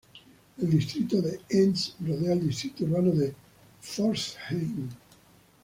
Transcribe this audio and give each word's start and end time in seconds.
El 0.57 0.71
Distrito 0.71 1.21
de 1.21 1.41
Enz 1.47 1.93
rodea 2.03 2.31
al 2.33 2.39
distrito 2.47 2.85
urbano 2.85 3.11
de 3.11 3.35
Pforzheim. 3.81 4.89